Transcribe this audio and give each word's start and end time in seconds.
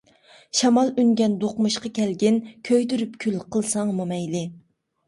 شامال 0.59 0.89
ئۈنگەن 1.03 1.35
دوقمۇشقا 1.43 1.93
كەلگىن، 1.99 2.41
كۆيدۈرۈپ 2.71 3.17
كۈل 3.27 3.39
قىلساڭمۇ 3.57 4.11
مەيلى. 4.17 4.45